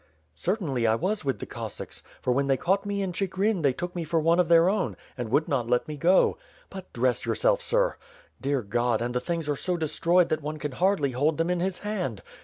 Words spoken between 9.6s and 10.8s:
destroyed that one can